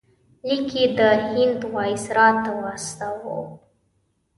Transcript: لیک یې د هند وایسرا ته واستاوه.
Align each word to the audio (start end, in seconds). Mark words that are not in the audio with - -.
لیک 0.47 0.69
یې 0.79 0.85
د 0.97 0.99
هند 1.33 1.59
وایسرا 1.75 2.27
ته 2.43 2.51
واستاوه. 2.61 3.39